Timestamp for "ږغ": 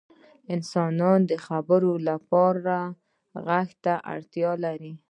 3.43-3.49